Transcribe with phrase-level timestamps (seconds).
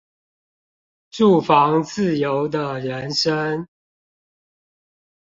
[1.11, 3.67] 住房自由的人生